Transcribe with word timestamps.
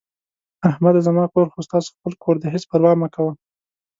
احمده 0.69 0.99
زما 1.07 1.23
کور 1.33 1.47
خو 1.53 1.59
ستاسو 1.67 1.89
خپل 1.95 2.13
کور 2.23 2.35
دی، 2.41 2.47
هېڅ 2.53 2.63
پروا 2.71 2.91
مه 3.01 3.07
کوه... 3.15 3.31